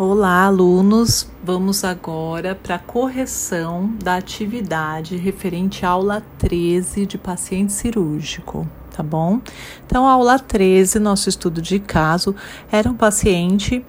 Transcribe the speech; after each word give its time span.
Olá, 0.00 0.44
alunos! 0.44 1.28
Vamos 1.42 1.82
agora 1.82 2.54
para 2.54 2.76
a 2.76 2.78
correção 2.78 3.92
da 4.00 4.14
atividade 4.14 5.16
referente 5.16 5.84
à 5.84 5.88
aula 5.88 6.22
13 6.38 7.04
de 7.04 7.18
paciente 7.18 7.72
cirúrgico, 7.72 8.64
tá 8.96 9.02
bom? 9.02 9.40
Então, 9.84 10.06
a 10.06 10.12
aula 10.12 10.38
13, 10.38 11.00
nosso 11.00 11.28
estudo 11.28 11.60
de 11.60 11.80
caso, 11.80 12.32
era 12.70 12.88
um 12.88 12.94
paciente 12.94 13.84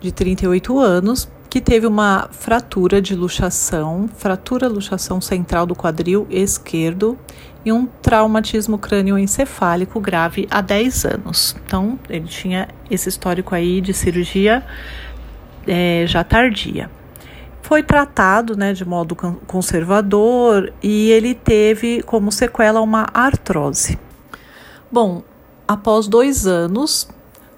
de 0.00 0.10
38 0.10 0.80
anos 0.80 1.30
que 1.48 1.60
teve 1.60 1.86
uma 1.86 2.28
fratura 2.32 3.00
de 3.00 3.14
luxação, 3.14 4.08
fratura 4.08 4.66
luxação 4.66 5.20
central 5.20 5.64
do 5.64 5.76
quadril 5.76 6.26
esquerdo 6.28 7.16
e 7.64 7.70
um 7.70 7.86
traumatismo 7.86 8.78
crânioencefálico 8.78 10.00
grave 10.00 10.48
há 10.50 10.60
10 10.60 11.04
anos. 11.04 11.54
Então, 11.64 12.00
ele 12.08 12.26
tinha 12.26 12.66
esse 12.90 13.08
histórico 13.08 13.54
aí 13.54 13.80
de 13.80 13.94
cirurgia 13.94 14.64
é, 15.66 16.04
já 16.06 16.24
tardia. 16.24 16.90
Foi 17.62 17.82
tratado 17.82 18.56
né, 18.56 18.72
de 18.72 18.84
modo 18.84 19.14
conservador 19.46 20.72
e 20.82 21.10
ele 21.10 21.34
teve 21.34 22.02
como 22.02 22.32
sequela 22.32 22.80
uma 22.80 23.06
artrose. 23.14 23.98
Bom, 24.90 25.22
após 25.66 26.06
dois 26.06 26.46
anos, 26.46 27.08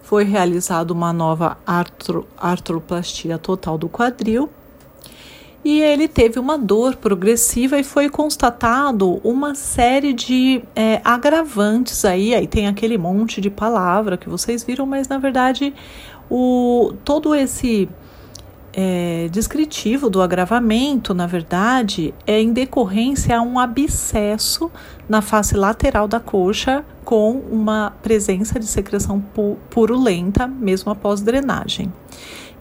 foi 0.03 0.25
realizada 0.25 0.93
uma 0.93 1.13
nova 1.13 1.57
artro, 1.67 2.29
artroplastia 2.39 3.39
total 3.39 3.79
do 3.79 3.89
quadril 3.89 4.51
e 5.65 5.81
ele 5.81 6.07
teve 6.07 6.39
uma 6.39 6.59
dor 6.59 6.95
progressiva 6.97 7.79
e 7.79 7.83
foi 7.83 8.11
constatado 8.11 9.19
uma 9.25 9.55
série 9.55 10.13
de 10.13 10.63
é, 10.77 11.01
agravantes 11.03 12.05
aí, 12.05 12.35
aí 12.35 12.47
tem 12.47 12.69
aquele 12.69 12.99
monte 12.99 13.41
de 13.41 13.49
palavra 13.49 14.19
que 14.19 14.29
vocês 14.29 14.63
viram, 14.63 14.85
mas 14.85 15.09
na 15.09 15.17
verdade 15.17 15.73
o, 16.31 16.93
todo 17.03 17.35
esse 17.35 17.89
é, 18.77 19.29
descritivo 19.31 20.11
do 20.11 20.21
agravamento, 20.21 21.15
na 21.15 21.27
verdade, 21.27 22.13
é 22.27 22.41
em 22.41 22.53
decorrência 22.53 23.39
a 23.39 23.43
um 23.43 23.59
abscesso 23.59 24.71
na 25.09 25.23
face 25.23 25.57
lateral 25.57 26.09
da 26.09 26.19
coxa 26.19 26.85
com 27.05 27.33
uma 27.51 27.93
presença 28.03 28.59
de 28.59 28.67
secreção 28.67 29.21
pu 29.21 29.57
purulenta, 29.71 30.49
mesmo 30.49 30.91
após 30.91 31.21
drenagem. 31.21 31.93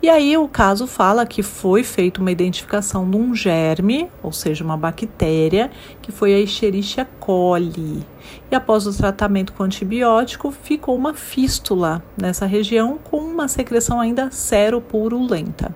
E 0.04 0.09
aí 0.09 0.36
o 0.36 0.50
caso 0.50 0.86
fala 0.86 1.26
que 1.26 1.42
foi 1.42 1.82
feita 1.82 2.20
uma 2.20 2.30
identificação 2.30 3.09
de 3.09 3.16
um 3.16 3.34
germe, 3.34 4.09
ou 4.22 4.34
seja, 4.34 4.62
uma 4.62 4.76
bactéria, 4.76 5.72
que 6.02 6.12
foi 6.12 6.34
a 6.34 6.40
Escherichia 6.42 7.08
coli. 7.22 8.06
E 8.52 8.54
após 8.54 8.86
o 8.86 8.94
tratamento 8.94 9.54
com 9.54 9.64
antibiótico, 9.64 10.52
ficou 10.52 10.94
uma 10.94 11.14
fístula 11.14 12.04
nessa 12.22 12.46
região 12.46 13.00
com 13.02 13.16
uma 13.16 13.48
secreção 13.48 14.02
ainda 14.02 14.30
seropurulenta. 14.30 15.74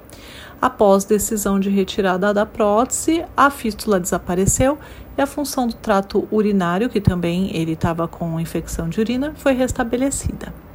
Após 0.62 1.06
decisão 1.06 1.58
de 1.58 1.70
retirada 1.70 2.34
da 2.34 2.46
prótese, 2.46 3.24
a 3.38 3.50
fístula 3.50 3.98
desapareceu 3.98 4.78
e 5.18 5.22
a 5.22 5.26
função 5.26 5.70
do 5.70 5.76
trato 5.76 6.28
urinário, 6.30 6.90
que 6.90 7.00
também 7.00 7.56
ele 7.56 7.72
estava 7.72 8.10
com 8.10 8.38
infecção 8.42 8.90
de 8.90 9.00
urina, 9.00 9.32
foi 9.38 9.54
restabelecida. 9.54 10.67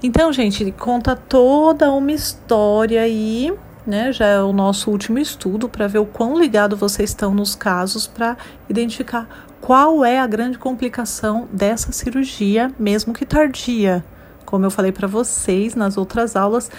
Então, 0.00 0.32
gente, 0.32 0.70
conta 0.70 1.16
toda 1.16 1.90
uma 1.90 2.12
história 2.12 3.02
aí, 3.02 3.52
né? 3.84 4.12
Já 4.12 4.26
é 4.26 4.40
o 4.40 4.52
nosso 4.52 4.92
último 4.92 5.18
estudo 5.18 5.68
para 5.68 5.88
ver 5.88 5.98
o 5.98 6.06
quão 6.06 6.38
ligado 6.38 6.76
vocês 6.76 7.10
estão 7.10 7.34
nos 7.34 7.56
casos 7.56 8.06
para 8.06 8.36
identificar 8.68 9.48
qual 9.60 10.04
é 10.04 10.20
a 10.20 10.26
grande 10.26 10.56
complicação 10.56 11.48
dessa 11.52 11.90
cirurgia, 11.90 12.70
mesmo 12.78 13.12
que 13.12 13.26
tardia. 13.26 14.04
Como 14.44 14.64
eu 14.64 14.70
falei 14.70 14.92
para 14.92 15.08
vocês 15.08 15.74
nas 15.74 15.96
outras 15.96 16.36
aulas, 16.36 16.70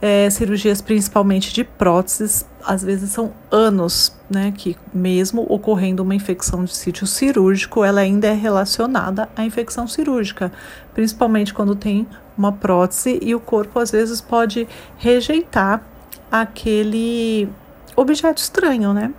é, 0.00 0.28
cirurgias 0.30 0.80
principalmente 0.80 1.52
de 1.52 1.64
próteses, 1.64 2.46
às 2.64 2.82
vezes 2.82 3.10
são 3.10 3.32
anos, 3.50 4.14
né, 4.28 4.52
que 4.56 4.76
mesmo 4.92 5.46
ocorrendo 5.48 6.02
uma 6.02 6.14
infecção 6.14 6.64
de 6.64 6.74
sítio 6.74 7.06
cirúrgico, 7.06 7.84
ela 7.84 8.00
ainda 8.00 8.26
é 8.26 8.34
relacionada 8.34 9.28
à 9.36 9.44
infecção 9.44 9.86
cirúrgica, 9.86 10.52
principalmente 10.94 11.54
quando 11.54 11.74
tem 11.74 12.06
uma 12.36 12.52
prótese 12.52 13.18
e 13.22 13.34
o 13.34 13.40
corpo 13.40 13.78
às 13.78 13.90
vezes 13.90 14.20
pode 14.20 14.68
rejeitar 14.98 15.82
aquele 16.30 17.48
objeto 17.94 18.38
estranho, 18.38 18.92
né? 18.92 19.12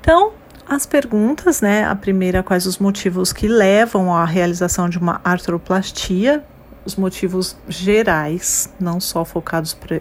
Então, 0.00 0.32
as 0.68 0.86
perguntas, 0.86 1.60
né? 1.60 1.84
A 1.84 1.94
primeira, 1.94 2.42
quais 2.42 2.66
os 2.66 2.78
motivos 2.78 3.32
que 3.32 3.46
levam 3.46 4.14
à 4.14 4.24
realização 4.24 4.88
de 4.88 4.98
uma 4.98 5.20
artroplastia? 5.22 6.42
Os 6.84 6.96
motivos 6.96 7.56
gerais, 7.68 8.72
não 8.78 9.00
só 9.00 9.24
focados 9.24 9.74
para 9.74 10.00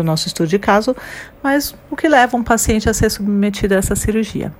o 0.00 0.04
nosso 0.04 0.26
estudo 0.26 0.48
de 0.48 0.58
caso, 0.58 0.94
mas 1.42 1.74
o 1.90 1.96
que 1.96 2.08
leva 2.08 2.36
um 2.36 2.42
paciente 2.42 2.88
a 2.88 2.94
ser 2.94 3.10
submetido 3.10 3.74
a 3.74 3.78
essa 3.78 3.96
cirurgia. 3.96 4.52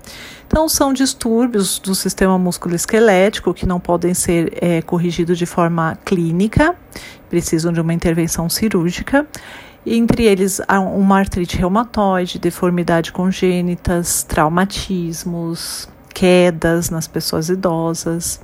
Então, 0.46 0.68
são 0.68 0.92
distúrbios 0.92 1.78
do 1.78 1.94
sistema 1.94 2.38
musculoesquelético 2.38 3.52
que 3.52 3.66
não 3.66 3.80
podem 3.80 4.14
ser 4.14 4.56
é, 4.60 4.82
corrigidos 4.82 5.38
de 5.38 5.46
forma 5.46 5.98
clínica, 6.04 6.74
precisam 7.28 7.72
de 7.72 7.80
uma 7.80 7.92
intervenção 7.92 8.48
cirúrgica. 8.48 9.26
Entre 9.86 10.24
eles, 10.24 10.60
uma 10.96 11.18
artrite 11.18 11.58
reumatoide, 11.58 12.38
deformidade 12.38 13.12
congênitas, 13.12 14.22
traumatismos, 14.22 15.88
quedas 16.14 16.88
nas 16.88 17.06
pessoas 17.06 17.50
idosas. 17.50 18.40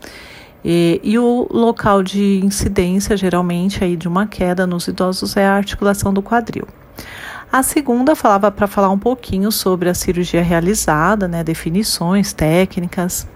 E, 0.64 1.00
e, 1.02 1.18
o 1.18 1.46
local 1.50 2.02
de 2.02 2.40
incidência, 2.44 3.16
geralmente, 3.16 3.82
aí 3.82 3.96
de 3.96 4.06
uma 4.06 4.26
queda 4.26 4.66
nos 4.66 4.88
idosos 4.88 5.36
é 5.36 5.46
a 5.46 5.54
articulação 5.54 6.12
do 6.12 6.22
quadril. 6.22 6.66
A 7.52 7.62
segunda 7.62 8.14
falava 8.14 8.50
para 8.50 8.68
falar 8.68 8.90
um 8.90 8.98
pouquinho 8.98 9.50
sobre 9.50 9.88
a 9.88 9.94
cirurgia 9.94 10.42
realizada, 10.42 11.26
né, 11.26 11.42
definições, 11.42 12.32
técnicas. 12.32 13.26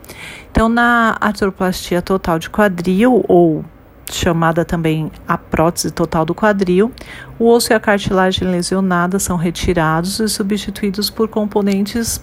Então, 0.50 0.68
na 0.68 1.16
artroplastia 1.20 2.00
total 2.00 2.38
de 2.38 2.48
quadril, 2.48 3.24
ou 3.26 3.64
chamada 4.08 4.64
também 4.64 5.10
a 5.26 5.36
prótese 5.36 5.90
total 5.90 6.24
do 6.24 6.34
quadril, 6.34 6.92
o 7.38 7.48
osso 7.48 7.72
e 7.72 7.74
a 7.74 7.80
cartilagem 7.80 8.46
lesionada 8.46 9.18
são 9.18 9.36
retirados 9.36 10.20
e 10.20 10.28
substituídos 10.28 11.10
por 11.10 11.28
componentes 11.28 12.22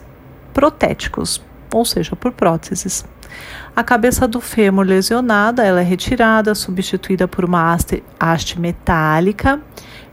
protéticos, 0.54 1.42
ou 1.74 1.84
seja, 1.84 2.16
por 2.16 2.32
próteses. 2.32 3.04
A 3.75 3.84
cabeça 3.84 4.28
do 4.28 4.42
fêmur 4.42 4.86
lesionada, 4.86 5.64
ela 5.64 5.81
é 5.81 5.84
retirada, 5.84 6.53
substituída 6.53 7.28
por 7.28 7.46
uma 7.46 7.74
haste, 7.74 8.03
haste 8.19 8.59
metálica. 8.59 9.62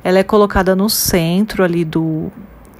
Ela 0.05 0.19
é 0.21 0.23
colocada 0.23 0.77
no 0.77 0.89
centro 0.89 1.65
ali 1.65 1.85
do, 1.85 2.31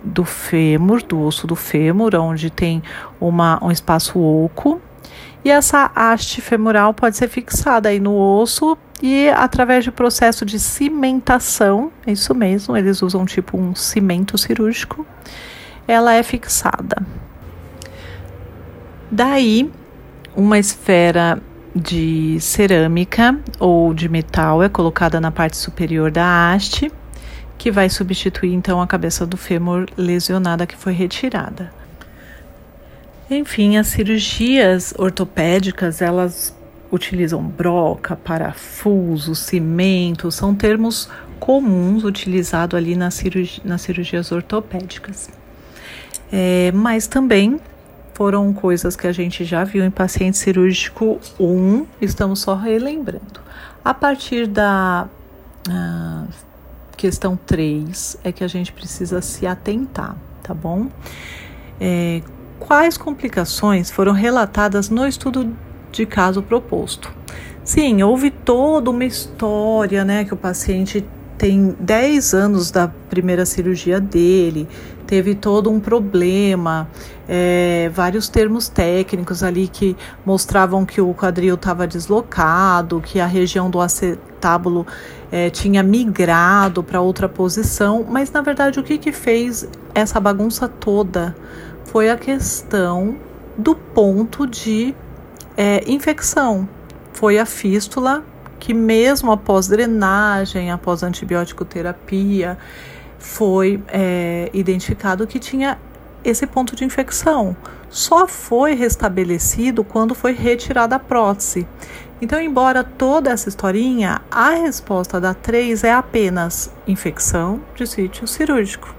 do 0.03 0.25
fêmur, 0.25 1.03
do 1.03 1.21
osso 1.21 1.47
do 1.47 1.57
fêmur, 1.57 2.15
onde 2.15 2.51
tem 2.51 2.83
uma, 3.21 3.59
um 3.63 3.71
espaço 3.71 4.19
oco. 4.19 4.81
E 5.45 5.51
essa 5.51 5.91
haste 5.95 6.41
femoral 6.41 6.93
pode 6.95 7.17
ser 7.17 7.29
fixada 7.29 7.89
aí 7.89 8.01
no 8.01 8.17
osso 8.17 8.77
e 9.03 9.29
através 9.29 9.85
de 9.85 9.93
processo 9.93 10.45
de 10.45 10.59
cimentação, 10.59 11.93
é 12.05 12.13
isso 12.13 12.35
mesmo, 12.35 12.77
eles 12.77 13.01
usam 13.01 13.25
tipo 13.25 13.57
um 13.57 13.75
cimento 13.75 14.37
cirúrgico, 14.37 15.07
ela 15.87 16.13
é 16.13 16.23
fixada. 16.23 17.07
Daí, 19.11 19.71
uma 20.37 20.59
esfera 20.59 21.41
de 21.75 22.39
cerâmica 22.41 23.39
ou 23.59 23.93
de 23.95 24.09
metal 24.09 24.63
é 24.63 24.69
colocada 24.69 25.21
na 25.21 25.31
parte 25.31 25.57
superior 25.57 26.11
da 26.11 26.53
haste, 26.53 26.91
que 27.57 27.71
vai 27.71 27.89
substituir 27.89 28.53
então 28.53 28.81
a 28.81 28.87
cabeça 28.87 29.27
do 29.27 29.37
fêmur 29.37 29.87
lesionada 29.97 30.67
que 30.67 30.77
foi 30.77 30.93
retirada. 30.93 31.73
Enfim, 33.31 33.77
as 33.77 33.89
cirurgias 33.89 34.95
ortopédicas, 34.97 36.01
elas 36.01 36.57
utilizam 36.91 37.43
broca, 37.43 38.17
parafuso, 38.17 39.35
cimento, 39.35 40.31
são 40.31 40.55
termos 40.55 41.11
comuns 41.39 42.05
utilizados 42.05 42.77
ali 42.77 42.97
nas, 42.97 43.15
cirurgi 43.15 43.61
nas 43.65 43.83
cirurgias 43.83 44.33
ortopédicas. 44.33 45.29
É, 46.33 46.73
mas 46.73 47.07
também 47.07 47.61
foram 48.19 48.53
coisas 48.53 48.97
que 48.97 49.07
a 49.07 49.13
gente 49.13 49.45
já 49.45 49.63
viu 49.63 49.85
em 49.85 49.93
paciente 49.93 50.37
cirúrgico 50.37 51.21
1, 51.39 51.87
estamos 52.01 52.41
só 52.41 52.57
relembrando. 52.57 53.41
A 53.85 53.95
partir 53.95 54.49
da 54.49 55.07
uh, 55.69 56.29
questão 56.97 57.39
3 57.47 58.19
é 58.25 58.33
que 58.33 58.43
a 58.43 58.49
gente 58.49 58.73
precisa 58.73 59.23
se 59.23 59.47
atentar, 59.47 60.17
tá 60.43 60.53
bom? 60.53 60.89
É, 61.81 62.21
quais 62.59 62.99
complicações 62.99 63.89
foram 63.89 64.13
relatadas 64.13 64.91
no 64.91 65.07
estudo 65.07 65.57
de 65.93 66.05
caso 66.05 66.43
proposto? 66.43 67.13
Sim, 67.63 68.03
houve 68.03 68.33
toda 68.33 68.91
uma 68.91 69.05
história, 69.05 70.05
né, 70.05 70.25
que 70.25 70.35
o 70.35 70.37
paciente 70.37 71.07
tem 71.39 71.77
10 71.79 72.35
anos 72.35 72.73
da 72.73 72.89
primeira 72.89 73.47
cirurgia 73.47 74.01
dele, 74.01 74.67
teve 75.09 75.35
todo 75.35 75.71
um 75.71 75.81
problema, 75.81 76.87
é, 77.27 77.91
vários 77.95 78.29
termos 78.29 78.69
técnicos 78.69 79.43
ali 79.43 79.67
que 79.67 79.97
mostravam 80.25 80.85
que 80.85 81.01
o 81.01 81.15
quadril 81.15 81.55
estava 81.55 81.87
deslocado, 81.87 83.01
que 83.01 83.19
a 83.19 83.25
região 83.25 83.71
do 83.71 83.81
acetábulo 83.81 84.87
é, 85.33 85.49
tinha 85.49 85.83
migrado 85.83 86.83
para 86.83 87.01
outra 87.01 87.27
posição, 87.27 88.05
mas 88.07 88.31
na 88.31 88.43
verdade 88.43 88.79
o 88.79 88.83
que, 88.83 88.99
que 88.99 89.11
fez 89.11 89.67
essa 89.95 90.21
bagunça 90.21 90.69
toda 90.69 91.35
foi 91.87 92.11
a 92.11 92.17
questão 92.17 93.17
do 93.57 93.75
ponto 93.75 94.47
de 94.47 94.95
é, 95.57 95.83
infecção. 95.91 96.69
Foi 97.15 97.39
a 97.39 97.47
fístula 97.47 98.23
que 98.61 98.75
mesmo 98.75 99.33
após 99.33 99.69
drenagem, 99.69 100.71
após 100.71 101.03
antibiótico 101.03 101.65
terapia, 101.65 102.59
foi 103.19 103.83
é, 103.89 104.51
identificado 104.53 105.27
que 105.27 105.39
tinha 105.39 105.79
esse 106.25 106.47
ponto 106.47 106.77
de 106.77 106.85
infecção. 106.85 107.57
Só 107.91 108.27
foi 108.27 108.75
restabelecido 108.75 109.83
quando 109.83 110.15
foi 110.15 110.33
retirada 110.33 110.97
a 110.97 110.99
prótese. 110.99 111.67
Então, 112.21 112.41
embora 112.41 112.83
toda 112.83 113.31
essa 113.31 113.49
historinha, 113.49 114.21
a 114.31 114.51
resposta 114.51 115.21
da 115.21 115.35
3 115.35 115.85
é 115.85 115.93
apenas 115.93 116.71
infecção 116.87 117.61
de 117.77 117.87
sítio 117.87 118.27
cirúrgico. 118.27 118.95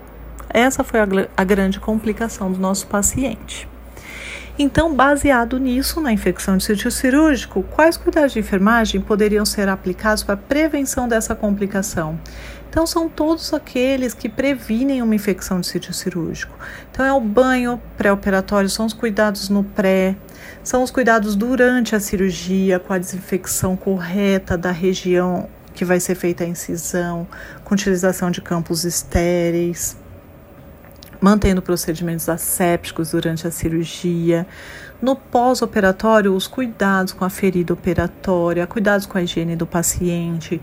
Essa 0.50 0.84
foi 0.84 1.02
a, 1.02 1.08
a 1.36 1.44
grande 1.44 1.80
complicação 1.80 2.52
do 2.52 2.60
nosso 2.60 2.88
paciente. 2.88 3.68
Então, 4.62 4.94
baseado 4.94 5.58
nisso, 5.58 6.02
na 6.02 6.12
infecção 6.12 6.58
de 6.58 6.66
sítio 6.66 6.92
cirúrgico, 6.92 7.64
quais 7.64 7.96
cuidados 7.96 8.34
de 8.34 8.40
enfermagem 8.40 9.00
poderiam 9.00 9.46
ser 9.46 9.70
aplicados 9.70 10.22
para 10.22 10.34
a 10.34 10.38
prevenção 10.38 11.08
dessa 11.08 11.34
complicação? 11.34 12.20
Então, 12.70 12.86
são 12.86 13.08
todos 13.08 13.54
aqueles 13.54 14.14
que 14.14 14.28
previnem 14.28 15.02
uma 15.02 15.16
infecção 15.16 15.62
de 15.62 15.68
sítio 15.68 15.94
cirúrgico. 15.94 16.54
Então, 16.92 17.06
é 17.06 17.14
o 17.14 17.22
banho 17.22 17.82
pré-operatório, 17.98 18.70
são 18.70 18.86
os 18.86 18.92
cuidados 18.92 19.48
no 19.48 19.64
pré, 19.64 20.18
são 20.62 20.84
os 20.84 20.92
cuidados 20.92 21.38
durante 21.38 21.96
a 21.96 22.00
cirurgia, 22.02 22.80
com 22.80 22.92
a 22.92 22.98
desinfecção 22.98 23.78
correta 23.78 24.58
da 24.58 24.72
região 24.72 25.48
que 25.74 25.86
vai 25.86 26.02
ser 26.02 26.16
feita 26.16 26.44
a 26.44 26.48
incisão, 26.48 27.26
com 27.64 27.76
utilização 27.76 28.30
de 28.30 28.42
campos 28.42 28.84
estéreis 28.84 29.96
mantendo 31.22 31.62
procedimentos 31.62 32.30
assépticos 32.30 33.12
durante 33.12 33.48
a 33.48 33.52
cirurgia. 33.52 34.48
No 35.02 35.16
pós-operatório, 35.16 36.34
os 36.34 36.48
cuidados 36.48 37.14
com 37.14 37.26
a 37.26 37.30
ferida 37.30 37.74
operatória, 37.74 38.66
cuidados 38.68 39.06
com 39.06 39.18
a 39.18 39.22
higiene 39.22 39.56
do 39.56 39.66
paciente, 39.66 40.62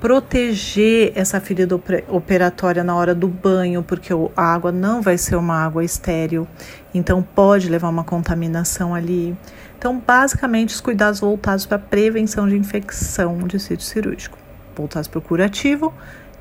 proteger 0.00 1.12
essa 1.14 1.40
ferida 1.40 1.80
operatória 2.08 2.84
na 2.84 2.94
hora 2.94 3.14
do 3.14 3.26
banho, 3.26 3.82
porque 3.82 4.12
a 4.36 4.42
água 4.42 4.70
não 4.70 5.00
vai 5.00 5.16
ser 5.16 5.36
uma 5.36 5.64
água 5.64 5.82
estéril, 5.82 6.46
então 6.92 7.22
pode 7.22 7.70
levar 7.70 7.88
uma 7.88 8.04
contaminação 8.04 8.94
ali. 8.94 9.36
Então, 9.78 9.98
basicamente, 9.98 10.74
os 10.74 10.80
cuidados 10.80 11.20
voltados 11.20 11.64
para 11.64 11.76
a 11.76 11.80
prevenção 11.80 12.48
de 12.48 12.56
infecção 12.56 13.38
de 13.46 13.58
sítio 13.58 13.86
cirúrgico, 13.86 14.36
voltados 14.76 15.08
para 15.08 15.18
o 15.18 15.22
curativo 15.22 15.92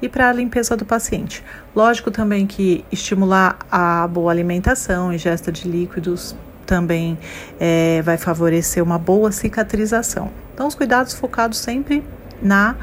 e 0.04 0.10
para 0.10 0.30
a 0.30 0.34
limpeza 0.34 0.76
do 0.76 0.84
paciente. 0.84 1.42
Lógico 1.74 2.12
também 2.12 2.46
que 2.46 2.84
estimular 2.92 3.58
a 3.72 4.06
boa 4.06 4.34
alimentação, 4.34 5.14
ingesta 5.14 5.50
de 5.50 5.66
líquidos 5.66 6.36
também 6.66 7.18
é, 7.58 8.02
vai 8.02 8.18
favorecer 8.18 8.84
uma 8.84 9.00
boa 9.00 9.32
cicatrização. 9.32 10.30
Então, 10.54 10.68
os 10.68 10.76
cuidados 10.76 11.14
focados 11.14 11.58
sempre 11.58 12.04
na 12.42 12.76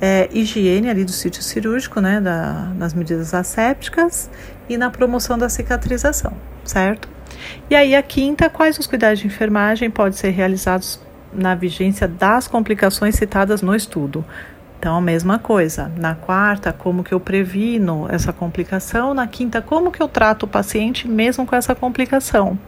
é, 0.00 0.28
higiene 0.32 0.90
ali 0.90 1.04
do 1.04 1.12
sítio 1.12 1.40
cirúrgico, 1.40 2.00
né, 2.00 2.20
da, 2.20 2.72
nas 2.76 2.92
medidas 2.92 3.32
assépticas 3.32 4.28
e 4.68 4.76
na 4.76 4.90
promoção 4.90 5.38
da 5.38 5.48
cicatrização, 5.48 6.32
certo? 6.64 7.08
E 7.70 7.76
aí 7.76 7.94
a 7.94 8.02
quinta, 8.02 8.50
quais 8.50 8.76
os 8.76 8.88
cuidados 8.88 9.20
de 9.20 9.28
enfermagem 9.28 9.88
podem 9.88 10.18
ser 10.18 10.30
realizados 10.30 11.00
na 11.32 11.54
vigência 11.54 12.08
das 12.08 12.48
complicações 12.48 13.14
citadas 13.14 13.62
no 13.62 13.72
estudo? 13.72 14.24
Então, 14.78 14.96
a 14.96 15.00
mesma 15.00 15.38
coisa. 15.38 15.90
Na 15.96 16.14
quarta, 16.14 16.72
como 16.72 17.02
que 17.02 17.12
eu 17.12 17.20
previno 17.20 18.06
essa 18.10 18.32
complicação? 18.32 19.14
Na 19.14 19.26
quinta, 19.26 19.62
como 19.62 19.90
que 19.90 20.02
eu 20.02 20.08
trato 20.08 20.44
o 20.44 20.48
paciente 20.48 21.08
mesmo 21.08 21.46
com 21.46 21.56
essa 21.56 21.74
complicação? 21.74 22.58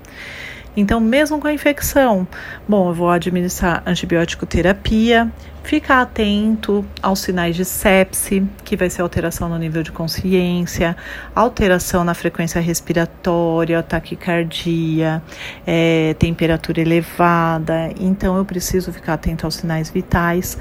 Então, 0.76 1.00
mesmo 1.00 1.40
com 1.40 1.49
a 1.49 1.52
infecção, 1.52 2.26
bom, 2.69 2.90
eu 2.90 2.94
vou 2.94 3.10
administrar 3.10 3.82
antibiótico 3.84 4.46
terapia, 4.46 5.28
ficar 5.64 6.02
atento 6.02 6.84
aos 7.02 7.19
sinais 7.19 7.56
de 7.56 7.64
sepse, 7.64 8.46
que 8.64 8.76
vai 8.76 8.88
ser 8.88 9.02
alteração 9.02 9.49
no 9.49 9.58
nível 9.58 9.82
de 9.82 9.90
consciência, 9.90 10.96
alteração 11.34 12.05
na 12.05 12.14
frequência 12.14 12.60
respiratória, 12.60 13.82
taquicardia, 13.82 15.20
é, 15.66 16.14
temperatura 16.16 16.81
elevada. 16.81 17.90
Então, 17.99 18.37
eu 18.37 18.44
preciso 18.44 18.93
ficar 18.93 19.14
atento 19.14 19.46
aos 19.46 19.56
sinais 19.56 19.90
vitais 19.90 20.56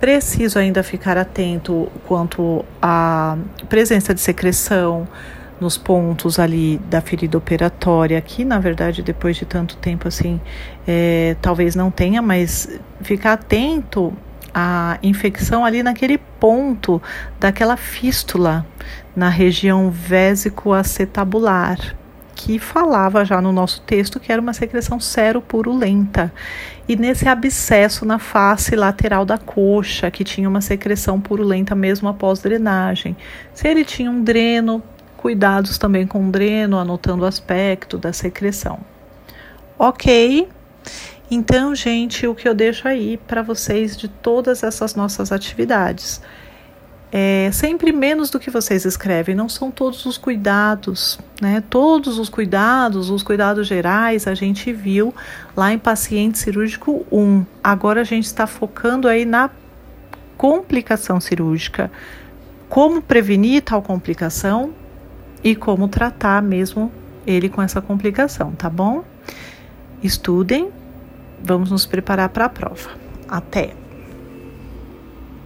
Preciso 0.00 0.58
ainda 0.58 0.82
ficar 0.82 1.18
atento 1.18 1.90
quanto 2.06 2.64
à 2.80 3.36
presença 3.68 4.14
de 4.14 4.20
secreção 4.20 5.06
nos 5.60 5.76
pontos 5.76 6.38
ali 6.38 6.78
da 6.88 7.00
ferida 7.00 7.36
operatória, 7.36 8.20
que 8.20 8.44
na 8.44 8.60
verdade 8.60 9.02
depois 9.02 9.36
de 9.36 9.44
tanto 9.44 9.76
tempo 9.76 10.06
assim, 10.06 10.40
é, 10.86 11.34
talvez 11.42 11.74
não 11.74 11.90
tenha, 11.90 12.22
mas 12.22 12.78
ficar 13.00 13.32
atento 13.32 14.12
à 14.54 15.00
infecção 15.02 15.64
ali 15.64 15.82
naquele 15.82 16.16
ponto 16.16 17.02
daquela 17.40 17.76
fístula 17.76 18.64
na 19.16 19.28
região 19.28 19.90
vésico-acetabular 19.90 21.97
que 22.38 22.56
falava 22.56 23.24
já 23.24 23.42
no 23.42 23.52
nosso 23.52 23.80
texto 23.80 24.20
que 24.20 24.30
era 24.30 24.40
uma 24.40 24.52
secreção 24.52 25.00
seropurulenta. 25.00 26.32
E 26.88 26.94
nesse 26.94 27.28
abscesso 27.28 28.06
na 28.06 28.20
face 28.20 28.76
lateral 28.76 29.24
da 29.24 29.36
coxa, 29.36 30.08
que 30.08 30.22
tinha 30.22 30.48
uma 30.48 30.60
secreção 30.60 31.20
purulenta 31.20 31.74
mesmo 31.74 32.08
após 32.08 32.38
drenagem. 32.38 33.16
Se 33.52 33.66
ele 33.66 33.84
tinha 33.84 34.08
um 34.08 34.22
dreno, 34.22 34.80
cuidados 35.16 35.78
também 35.78 36.06
com 36.06 36.28
o 36.28 36.30
dreno, 36.30 36.78
anotando 36.78 37.24
o 37.24 37.26
aspecto 37.26 37.98
da 37.98 38.12
secreção. 38.12 38.78
Ok? 39.76 40.48
Então, 41.28 41.74
gente, 41.74 42.24
o 42.24 42.36
que 42.36 42.48
eu 42.48 42.54
deixo 42.54 42.86
aí 42.86 43.16
para 43.16 43.42
vocês 43.42 43.96
de 43.96 44.06
todas 44.06 44.62
essas 44.62 44.94
nossas 44.94 45.32
atividades 45.32 46.22
é 47.10 47.50
sempre 47.52 47.90
menos 47.90 48.28
do 48.28 48.38
que 48.38 48.50
vocês 48.50 48.84
escrevem, 48.84 49.34
não 49.34 49.48
são 49.48 49.70
todos 49.70 50.04
os 50.04 50.18
cuidados, 50.18 51.18
né? 51.40 51.62
Todos 51.70 52.18
os 52.18 52.28
cuidados, 52.28 53.08
os 53.08 53.22
cuidados 53.22 53.66
gerais, 53.66 54.26
a 54.26 54.34
gente 54.34 54.72
viu 54.72 55.14
lá 55.56 55.72
em 55.72 55.78
paciente 55.78 56.38
cirúrgico 56.38 57.06
1. 57.10 57.46
Agora 57.64 58.02
a 58.02 58.04
gente 58.04 58.26
está 58.26 58.46
focando 58.46 59.08
aí 59.08 59.24
na 59.24 59.50
complicação 60.36 61.18
cirúrgica. 61.18 61.90
Como 62.68 63.00
prevenir 63.00 63.62
tal 63.62 63.80
complicação 63.80 64.74
e 65.42 65.56
como 65.56 65.88
tratar 65.88 66.42
mesmo 66.42 66.92
ele 67.26 67.48
com 67.48 67.62
essa 67.62 67.80
complicação, 67.80 68.52
tá 68.52 68.68
bom? 68.68 69.02
Estudem, 70.02 70.70
vamos 71.42 71.70
nos 71.70 71.86
preparar 71.86 72.28
para 72.28 72.44
a 72.44 72.48
prova. 72.50 72.90
Até! 73.26 73.87